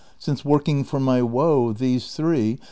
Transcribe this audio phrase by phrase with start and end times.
[0.17, 2.57] Since, working for my woe, these three.